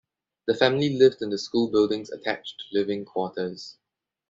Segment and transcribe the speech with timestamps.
[0.47, 3.77] The family lived in the school building's attached living quarters.